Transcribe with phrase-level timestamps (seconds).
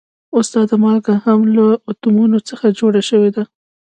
[0.39, 3.43] استاده مالګه هم له اتومونو څخه جوړه شوې ده